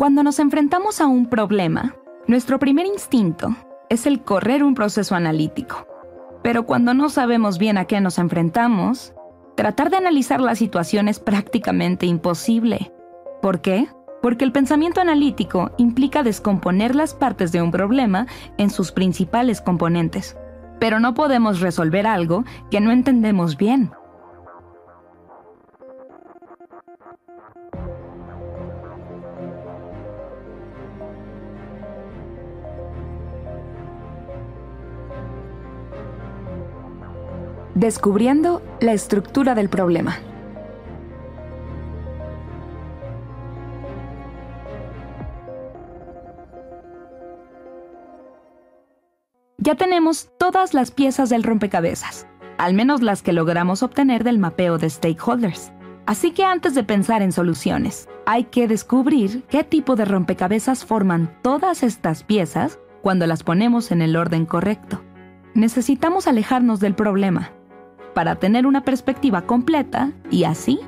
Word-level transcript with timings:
Cuando 0.00 0.22
nos 0.22 0.38
enfrentamos 0.38 1.02
a 1.02 1.06
un 1.06 1.26
problema, 1.26 1.94
nuestro 2.26 2.58
primer 2.58 2.86
instinto 2.86 3.54
es 3.90 4.06
el 4.06 4.22
correr 4.22 4.64
un 4.64 4.74
proceso 4.74 5.14
analítico. 5.14 5.86
Pero 6.42 6.64
cuando 6.64 6.94
no 6.94 7.10
sabemos 7.10 7.58
bien 7.58 7.76
a 7.76 7.84
qué 7.84 8.00
nos 8.00 8.16
enfrentamos, 8.18 9.12
tratar 9.58 9.90
de 9.90 9.98
analizar 9.98 10.40
la 10.40 10.54
situación 10.54 11.06
es 11.06 11.20
prácticamente 11.20 12.06
imposible. 12.06 12.90
¿Por 13.42 13.60
qué? 13.60 13.88
Porque 14.22 14.46
el 14.46 14.52
pensamiento 14.52 15.02
analítico 15.02 15.72
implica 15.76 16.22
descomponer 16.22 16.96
las 16.96 17.12
partes 17.12 17.52
de 17.52 17.60
un 17.60 17.70
problema 17.70 18.26
en 18.56 18.70
sus 18.70 18.92
principales 18.92 19.60
componentes. 19.60 20.34
Pero 20.78 20.98
no 20.98 21.12
podemos 21.12 21.60
resolver 21.60 22.06
algo 22.06 22.46
que 22.70 22.80
no 22.80 22.90
entendemos 22.90 23.58
bien. 23.58 23.90
Descubriendo 37.80 38.60
la 38.82 38.92
estructura 38.92 39.54
del 39.54 39.70
problema. 39.70 40.18
Ya 49.56 49.76
tenemos 49.76 50.28
todas 50.38 50.74
las 50.74 50.90
piezas 50.90 51.30
del 51.30 51.42
rompecabezas, 51.42 52.26
al 52.58 52.74
menos 52.74 53.00
las 53.00 53.22
que 53.22 53.32
logramos 53.32 53.82
obtener 53.82 54.24
del 54.24 54.38
mapeo 54.38 54.76
de 54.76 54.90
stakeholders. 54.90 55.72
Así 56.04 56.32
que 56.32 56.44
antes 56.44 56.74
de 56.74 56.84
pensar 56.84 57.22
en 57.22 57.32
soluciones, 57.32 58.10
hay 58.26 58.44
que 58.44 58.68
descubrir 58.68 59.44
qué 59.44 59.64
tipo 59.64 59.96
de 59.96 60.04
rompecabezas 60.04 60.84
forman 60.84 61.34
todas 61.40 61.82
estas 61.82 62.24
piezas 62.24 62.78
cuando 63.00 63.26
las 63.26 63.42
ponemos 63.42 63.90
en 63.90 64.02
el 64.02 64.16
orden 64.16 64.44
correcto. 64.44 65.02
Necesitamos 65.54 66.26
alejarnos 66.26 66.78
del 66.80 66.94
problema 66.94 67.52
para 68.14 68.36
tener 68.36 68.66
una 68.66 68.84
perspectiva 68.84 69.42
completa 69.42 70.12
y 70.30 70.44
así 70.44 70.80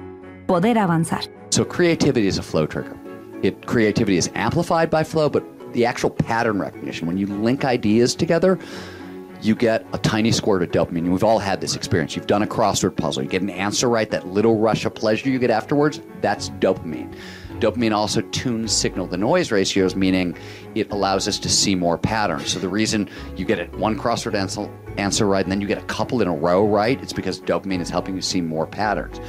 poder 0.47 0.79
avanzar. 0.79 1.25
So 1.51 1.65
creativity 1.65 2.27
is 2.27 2.39
a 2.39 2.43
flow 2.43 2.67
trigger. 2.67 2.97
It, 3.43 3.67
creativity 3.67 4.17
is 4.17 4.31
amplified 4.35 4.91
by 4.91 5.05
flow, 5.05 5.29
but 5.29 5.43
the 5.73 5.85
actual 5.85 6.11
pattern 6.11 6.61
recognition, 6.61 7.07
when 7.07 7.17
you 7.17 7.27
link 7.27 7.65
ideas 7.65 8.15
together, 8.15 8.59
you 9.43 9.55
get 9.57 9.85
a 9.93 9.99
tiny 9.99 10.31
squirt 10.31 10.63
of 10.63 10.71
dopamine. 10.71 11.11
We've 11.11 11.25
all 11.25 11.41
had 11.41 11.61
this 11.61 11.75
experience. 11.75 12.15
You've 12.15 12.29
done 12.29 12.43
a 12.43 12.47
crossword 12.47 12.97
puzzle, 12.97 13.25
you 13.25 13.29
get 13.29 13.43
an 13.43 13.51
answer 13.51 13.89
right, 13.89 14.09
that 14.11 14.29
little 14.29 14.59
rush 14.59 14.85
of 14.85 14.95
pleasure 14.95 15.29
you 15.29 15.39
get 15.39 15.51
afterwards, 15.51 16.01
that's 16.21 16.51
dopamine. 16.51 17.13
Dopamine 17.63 17.95
also 17.95 18.23
tunes 18.33 18.73
signal 18.73 19.07
to 19.07 19.17
noise 19.17 19.53
ratios, 19.53 19.95
meaning 19.95 20.37
it 20.75 20.91
allows 20.91 21.29
us 21.29 21.39
to 21.39 21.49
see 21.49 21.77
more 21.77 21.97
patterns. 21.97 22.51
So 22.51 22.59
the 22.59 22.69
reason 22.69 23.09
you 23.37 23.45
get 23.45 23.61
it 23.61 23.73
one 23.79 23.97
crossword 23.97 24.35
answer, 24.35 24.69
answer 24.99 25.27
right 25.27 25.45
and 25.45 25.53
then 25.53 25.61
you 25.61 25.69
get 25.69 25.79
a 25.79 25.87
couple 25.87 26.21
in 26.23 26.27
a 26.27 26.35
row 26.35 26.67
right, 26.67 27.01
it's 27.01 27.13
because 27.13 27.41
dopamine 27.41 27.81
is 27.81 27.89
helping 27.89 28.17
you 28.17 28.21
see 28.21 28.41
more 28.41 28.67
patterns. 28.67 29.21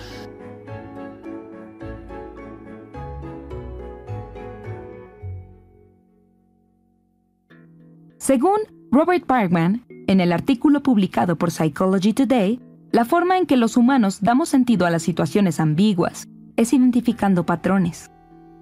Según 8.18 8.62
Robert 8.92 9.28
Parkman, 9.28 9.86
en 10.08 10.22
el 10.22 10.32
artículo 10.32 10.82
publicado 10.82 11.38
por 11.38 11.52
Psychology 11.52 12.14
Today, 12.14 12.60
la 12.92 13.06
forma 13.06 13.38
en 13.38 13.46
que 13.46 13.58
los 13.58 13.78
humanos 13.78 14.22
damos 14.22 14.50
sentido 14.50 14.88
a 14.88 14.90
las 14.90 15.04
situaciones 15.04 15.60
ambiguas 15.60 16.28
es 16.56 16.74
identificando 16.74 17.46
patrones, 17.46 18.10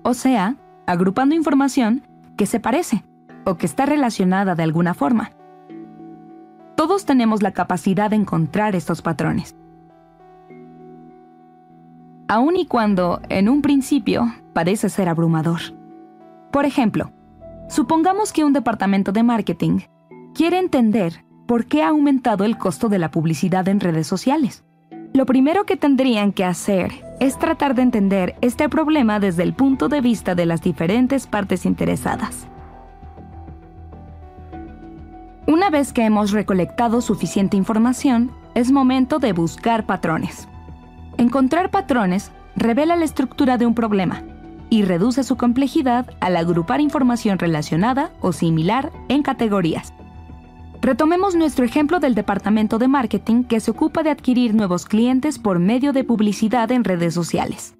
o 0.04 0.14
sea, 0.14 0.56
agrupando 0.86 1.36
información 1.36 2.04
que 2.38 2.46
se 2.46 2.60
parece 2.60 3.04
o 3.46 3.58
que 3.58 3.66
está 3.66 3.86
relacionada 3.86 4.56
de 4.56 4.64
alguna 4.64 4.94
forma. 4.94 5.32
Todos 6.76 7.06
tenemos 7.06 7.44
la 7.44 7.52
capacidad 7.52 8.10
de 8.10 8.16
encontrar 8.16 8.76
estos 8.76 9.02
patrones. 9.02 9.56
Aun 12.28 12.56
y 12.56 12.66
cuando, 12.66 13.22
en 13.30 13.50
un 13.50 13.62
principio, 13.62 14.34
parece 14.54 14.90
ser 14.90 15.10
abrumador. 15.10 15.60
Por 16.52 16.66
ejemplo, 16.66 17.12
supongamos 17.68 18.32
que 18.32 18.46
un 18.46 18.54
departamento 18.54 19.12
de 19.12 19.24
marketing 19.24 19.80
quiere 20.34 20.58
entender 20.58 21.26
por 21.46 21.66
qué 21.66 21.84
ha 21.84 21.90
aumentado 21.90 22.46
el 22.46 22.58
costo 22.58 22.88
de 22.88 23.00
la 23.00 23.12
publicidad 23.12 23.68
en 23.68 23.82
redes 23.82 24.08
sociales. 24.08 24.64
Lo 25.14 25.26
primero 25.26 25.66
que 25.66 25.76
tendrían 25.76 26.32
que 26.32 26.46
hacer 26.46 26.92
es 27.22 27.38
tratar 27.38 27.76
de 27.76 27.84
entender 27.84 28.36
este 28.42 28.68
problema 28.68 29.20
desde 29.20 29.44
el 29.44 29.54
punto 29.54 29.90
de 29.90 30.02
vista 30.02 30.34
de 30.34 30.48
las 30.48 30.64
diferentes 30.64 31.28
partes 31.28 31.68
interesadas. 31.68 32.48
Una 35.46 35.70
vez 35.70 35.94
que 35.94 36.04
hemos 36.04 36.32
recolectado 36.32 37.00
suficiente 37.00 37.58
información, 37.58 38.32
es 38.56 38.72
momento 38.72 39.20
de 39.20 39.34
buscar 39.34 39.86
patrones. 39.86 40.48
Encontrar 41.20 41.70
patrones 41.70 42.32
revela 42.56 42.96
la 42.96 43.06
estructura 43.06 43.60
de 43.60 43.68
un 43.68 43.76
problema 43.76 44.24
y 44.72 44.82
reduce 44.82 45.24
su 45.24 45.38
complejidad 45.38 46.10
al 46.22 46.36
agrupar 46.36 46.82
información 46.82 47.38
relacionada 47.38 48.10
o 48.22 48.32
similar 48.32 48.92
en 49.10 49.22
categorías. 49.22 49.94
Retomemos 50.82 51.36
nuestro 51.36 51.64
ejemplo 51.64 52.00
del 52.00 52.16
departamento 52.16 52.80
de 52.80 52.88
marketing 52.88 53.44
que 53.44 53.60
se 53.60 53.70
ocupa 53.70 54.02
de 54.02 54.10
adquirir 54.10 54.56
nuevos 54.56 54.86
clientes 54.86 55.38
por 55.38 55.60
medio 55.60 55.94
de 55.94 56.04
publicidad 56.04 56.72
en 56.72 56.84
redes 56.84 57.14
sociales. 57.14 57.76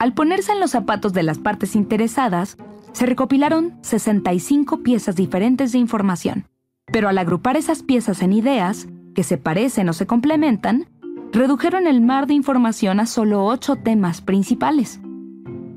Al 0.00 0.14
ponerse 0.14 0.50
en 0.50 0.58
los 0.58 0.72
zapatos 0.72 1.12
de 1.12 1.22
las 1.22 1.38
partes 1.38 1.76
interesadas, 1.76 2.56
se 2.90 3.06
recopilaron 3.06 3.78
65 3.82 4.82
piezas 4.82 5.14
diferentes 5.14 5.70
de 5.70 5.78
información, 5.78 6.48
pero 6.92 7.08
al 7.08 7.18
agrupar 7.18 7.56
esas 7.56 7.84
piezas 7.84 8.20
en 8.20 8.32
ideas, 8.32 8.88
que 9.14 9.22
se 9.22 9.38
parecen 9.38 9.88
o 9.88 9.92
se 9.92 10.08
complementan, 10.08 10.88
redujeron 11.32 11.86
el 11.86 12.00
mar 12.00 12.26
de 12.26 12.34
información 12.34 12.98
a 12.98 13.06
solo 13.06 13.44
8 13.44 13.76
temas 13.76 14.22
principales. 14.22 15.00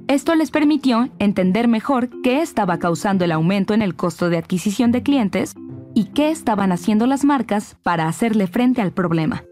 Esto 0.08 0.34
les 0.34 0.50
permitió 0.50 1.09
entender 1.19 1.68
mejor 1.68 2.09
qué 2.23 2.41
estaba 2.41 2.79
causando 2.79 3.25
el 3.25 3.31
aumento 3.31 3.75
en 3.75 3.84
el 3.84 3.96
costo 3.96 4.29
de 4.29 4.38
adquisición 4.38 4.91
de 4.91 5.03
clientes 5.03 5.53
y 5.94 6.06
qué 6.06 6.31
estaban 6.31 6.72
haciendo 6.72 7.07
las 7.07 7.24
marcas 7.24 7.78
para 7.84 8.07
hacerle 8.07 8.47
frente 8.47 8.81
al 8.81 8.91
problema. 8.91 9.44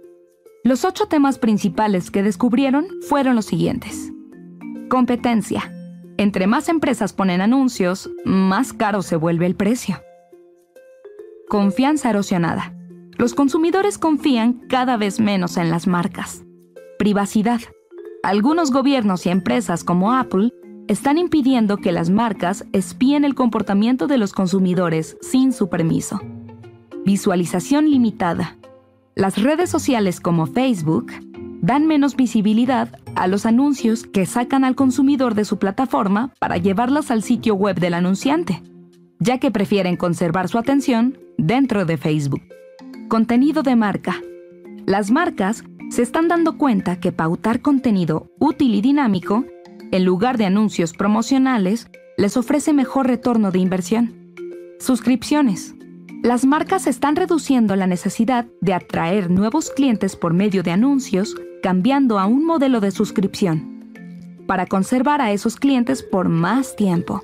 Los 0.63 0.85
ocho 0.85 1.07
temas 1.07 1.39
principales 1.39 2.11
que 2.11 2.23
descubrieron 2.23 2.87
fueron 3.07 3.35
los 3.35 3.45
siguientes. 3.45 4.11
Competencia. 4.89 5.71
Entre 6.17 6.47
más 6.47 6.67
empresas 6.67 7.13
ponen 7.13 7.39
anuncios, 7.39 8.09
más 8.25 8.73
caro 8.73 9.01
se 9.01 9.15
vuelve 9.15 9.45
el 9.45 9.55
precio. 9.55 10.01
Confianza 11.47 12.09
erosionada. 12.09 12.73
Los 13.17 13.33
consumidores 13.33 13.97
confían 13.97 14.53
cada 14.69 14.97
vez 14.97 15.19
menos 15.19 15.57
en 15.57 15.69
las 15.69 15.87
marcas. 15.87 16.43
Privacidad. 16.97 17.61
Algunos 18.21 18.71
gobiernos 18.71 19.25
y 19.25 19.29
empresas 19.29 19.83
como 19.83 20.13
Apple 20.13 20.51
están 20.89 21.19
impidiendo 21.19 21.77
que 21.77 21.91
las 21.91 22.09
marcas 22.09 22.65
espíen 22.73 23.23
el 23.23 23.35
comportamiento 23.35 24.07
de 24.07 24.17
los 24.17 24.33
consumidores 24.33 25.17
sin 25.21 25.53
su 25.53 25.69
permiso. 25.69 26.19
Visualización 27.05 27.91
limitada. 27.91 28.57
Las 29.13 29.41
redes 29.41 29.69
sociales 29.69 30.19
como 30.19 30.47
Facebook 30.47 31.11
dan 31.61 31.85
menos 31.85 32.15
visibilidad 32.15 32.89
a 33.15 33.27
los 33.27 33.45
anuncios 33.45 34.03
que 34.07 34.25
sacan 34.25 34.63
al 34.63 34.73
consumidor 34.75 35.35
de 35.35 35.45
su 35.45 35.59
plataforma 35.59 36.33
para 36.39 36.57
llevarlos 36.57 37.11
al 37.11 37.21
sitio 37.21 37.53
web 37.53 37.79
del 37.79 37.93
anunciante, 37.93 38.63
ya 39.19 39.37
que 39.37 39.51
prefieren 39.51 39.95
conservar 39.95 40.49
su 40.49 40.57
atención 40.57 41.19
dentro 41.37 41.85
de 41.85 41.97
Facebook. 41.97 42.41
Contenido 43.09 43.61
de 43.61 43.75
marca. 43.75 44.19
Las 44.87 45.11
marcas 45.11 45.63
se 45.91 46.01
están 46.01 46.27
dando 46.27 46.57
cuenta 46.57 46.99
que 46.99 47.11
pautar 47.11 47.61
contenido 47.61 48.31
útil 48.39 48.73
y 48.73 48.81
dinámico, 48.81 49.45
en 49.91 50.05
lugar 50.05 50.37
de 50.37 50.45
anuncios 50.45 50.93
promocionales, 50.93 51.89
les 52.17 52.37
ofrece 52.37 52.73
mejor 52.73 53.07
retorno 53.07 53.51
de 53.51 53.59
inversión. 53.59 54.33
Suscripciones. 54.79 55.75
Las 56.21 56.45
marcas 56.45 56.85
están 56.85 57.15
reduciendo 57.15 57.75
la 57.75 57.87
necesidad 57.87 58.45
de 58.61 58.73
atraer 58.73 59.31
nuevos 59.31 59.71
clientes 59.71 60.15
por 60.15 60.33
medio 60.33 60.63
de 60.63 60.71
anuncios, 60.71 61.35
cambiando 61.63 62.19
a 62.19 62.25
un 62.25 62.45
modelo 62.45 62.81
de 62.81 62.91
suscripción, 62.91 63.85
para 64.47 64.65
conservar 64.65 65.21
a 65.21 65.31
esos 65.31 65.55
clientes 65.55 66.03
por 66.03 66.29
más 66.29 66.75
tiempo. 66.75 67.21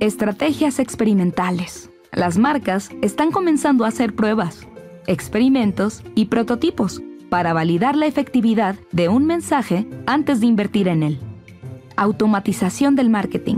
Estrategias 0.00 0.78
experimentales. 0.78 1.90
Las 2.12 2.38
marcas 2.38 2.90
están 3.02 3.30
comenzando 3.30 3.84
a 3.84 3.88
hacer 3.88 4.14
pruebas, 4.14 4.66
experimentos 5.06 6.02
y 6.14 6.26
prototipos 6.26 7.02
para 7.28 7.52
validar 7.52 7.96
la 7.96 8.06
efectividad 8.06 8.76
de 8.92 9.08
un 9.08 9.26
mensaje 9.26 9.86
antes 10.06 10.40
de 10.40 10.46
invertir 10.46 10.88
en 10.88 11.02
él. 11.02 11.18
Automatización 11.96 12.94
del 12.94 13.10
marketing. 13.10 13.56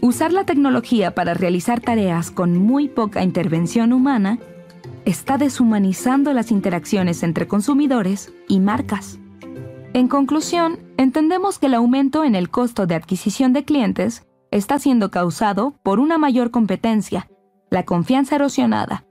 Usar 0.00 0.32
la 0.32 0.44
tecnología 0.44 1.14
para 1.14 1.34
realizar 1.34 1.80
tareas 1.80 2.30
con 2.30 2.56
muy 2.56 2.88
poca 2.88 3.22
intervención 3.22 3.92
humana 3.92 4.38
está 5.04 5.38
deshumanizando 5.38 6.32
las 6.32 6.50
interacciones 6.50 7.22
entre 7.22 7.48
consumidores 7.48 8.32
y 8.46 8.60
marcas. 8.60 9.18
En 9.94 10.06
conclusión, 10.06 10.78
entendemos 10.96 11.58
que 11.58 11.66
el 11.66 11.74
aumento 11.74 12.24
en 12.24 12.34
el 12.34 12.50
costo 12.50 12.86
de 12.86 12.94
adquisición 12.94 13.52
de 13.52 13.64
clientes 13.64 14.26
está 14.50 14.78
siendo 14.78 15.10
causado 15.10 15.74
por 15.82 15.98
una 15.98 16.18
mayor 16.18 16.50
competencia, 16.50 17.28
la 17.70 17.84
confianza 17.84 18.36
erosionada, 18.36 19.04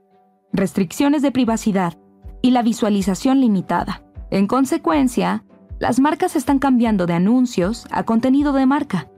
restricciones 0.52 1.20
de 1.22 1.32
privacidad 1.32 1.98
y 2.42 2.50
la 2.50 2.62
visualización 2.62 3.40
limitada. 3.40 4.02
En 4.30 4.46
consecuencia, 4.46 5.44
las 5.78 6.00
marcas 6.00 6.36
están 6.36 6.58
cambiando 6.58 7.06
de 7.06 7.14
anuncios 7.14 7.86
a 7.90 8.02
contenido 8.02 8.52
de 8.52 8.66
marca, 8.66 9.08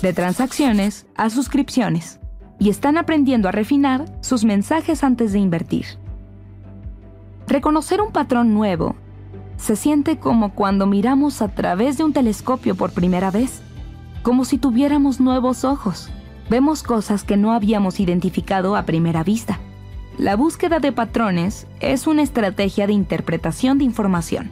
de 0.00 0.12
transacciones 0.12 1.06
a 1.16 1.30
suscripciones, 1.30 2.20
y 2.58 2.70
están 2.70 2.96
aprendiendo 2.96 3.48
a 3.48 3.52
refinar 3.52 4.04
sus 4.20 4.44
mensajes 4.44 5.02
antes 5.04 5.32
de 5.32 5.40
invertir. 5.40 5.86
Reconocer 7.46 8.00
un 8.00 8.12
patrón 8.12 8.54
nuevo 8.54 8.96
se 9.56 9.76
siente 9.76 10.18
como 10.18 10.54
cuando 10.54 10.86
miramos 10.86 11.42
a 11.42 11.48
través 11.48 11.98
de 11.98 12.04
un 12.04 12.12
telescopio 12.12 12.74
por 12.74 12.92
primera 12.92 13.30
vez, 13.30 13.60
como 14.22 14.44
si 14.44 14.58
tuviéramos 14.58 15.20
nuevos 15.20 15.64
ojos. 15.64 16.10
Vemos 16.48 16.82
cosas 16.82 17.24
que 17.24 17.36
no 17.36 17.52
habíamos 17.52 18.00
identificado 18.00 18.76
a 18.76 18.84
primera 18.84 19.22
vista. 19.22 19.58
La 20.18 20.36
búsqueda 20.36 20.78
de 20.78 20.92
patrones 20.92 21.66
es 21.80 22.06
una 22.06 22.22
estrategia 22.22 22.86
de 22.86 22.92
interpretación 22.92 23.78
de 23.78 23.84
información 23.84 24.50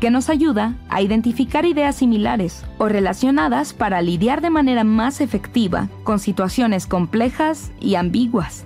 que 0.00 0.10
nos 0.10 0.28
ayuda 0.28 0.74
a 0.88 1.02
identificar 1.02 1.64
ideas 1.64 1.94
similares 1.96 2.64
o 2.78 2.88
relacionadas 2.88 3.72
para 3.72 4.02
lidiar 4.02 4.40
de 4.40 4.50
manera 4.50 4.82
más 4.82 5.20
efectiva 5.20 5.88
con 6.02 6.18
situaciones 6.18 6.88
complejas 6.88 7.70
y 7.80 7.94
ambiguas. 7.94 8.64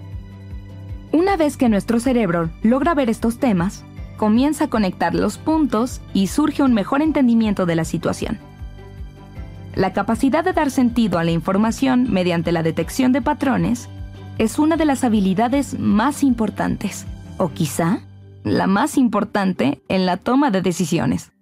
Una 1.12 1.37
vez 1.37 1.59
que 1.59 1.69
nuestro 1.69 2.00
cerebro 2.00 2.50
logra 2.62 2.95
ver 2.95 3.11
estos 3.11 3.39
temas, 3.39 3.85
comienza 4.17 4.65
a 4.65 4.71
conectar 4.71 5.15
los 5.15 5.37
puntos 5.37 6.00
y 6.15 6.29
surge 6.29 6.62
un 6.62 6.73
mejor 6.73 7.03
entendimiento 7.03 7.67
de 7.67 7.77
la 7.77 7.85
situación. 7.85 8.39
La 9.75 9.93
capacidad 9.93 10.43
de 10.43 10.55
dar 10.55 10.71
sentido 10.71 11.19
a 11.19 11.25
la 11.25 11.31
información 11.31 12.11
mediante 12.11 12.53
la 12.53 12.62
detección 12.62 13.12
de 13.12 13.23
patrones 13.23 13.89
es 14.38 14.58
una 14.58 14.76
de 14.76 14.85
las 14.85 15.02
habilidades 15.02 15.79
más 15.79 16.23
importantes, 16.23 17.06
o 17.38 17.50
quizá 17.50 18.00
la 18.44 18.67
más 18.67 18.96
importante 18.96 19.82
en 19.88 20.06
la 20.06 20.17
toma 20.17 20.50
de 20.50 20.62
decisiones. 20.62 21.32